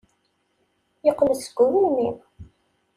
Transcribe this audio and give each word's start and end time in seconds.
Yeqqel-d 1.05 1.39
seg 1.43 1.57
ugelmim. 1.65 2.17